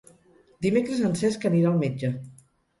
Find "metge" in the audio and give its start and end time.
1.87-2.15